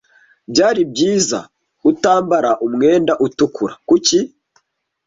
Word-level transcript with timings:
"Byari 0.51 0.81
byiza 0.91 1.39
ko 1.79 1.85
utambara 1.91 2.51
umwenda 2.65 3.13
utukura." 3.25 3.73
"Kuki?" 3.87 4.19